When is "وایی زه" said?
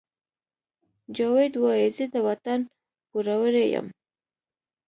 1.61-2.05